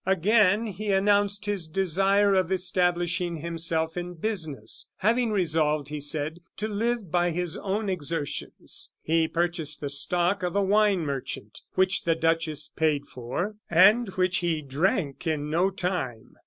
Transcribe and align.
Again 0.07 0.65
he 0.65 0.91
announced 0.91 1.45
his 1.45 1.67
desire 1.67 2.33
of 2.33 2.51
establishing 2.51 3.35
himself 3.37 3.95
in 3.95 4.15
business, 4.15 4.89
having 4.97 5.29
resolved, 5.29 5.89
he 5.89 5.99
said, 5.99 6.39
to 6.57 6.67
live 6.67 7.11
by 7.11 7.29
his 7.29 7.55
own 7.57 7.87
exertions. 7.87 8.93
He 9.03 9.27
purchased 9.27 9.79
the 9.79 9.89
stock 9.91 10.41
of 10.41 10.55
a 10.55 10.63
wine 10.63 11.01
merchant, 11.01 11.61
which 11.75 12.03
the 12.03 12.15
duchess 12.15 12.67
paid 12.67 13.05
for, 13.05 13.57
and 13.69 14.07
which 14.09 14.37
he 14.39 14.63
drank 14.63 15.27
in 15.27 15.51
no 15.51 15.69
time. 15.69 16.33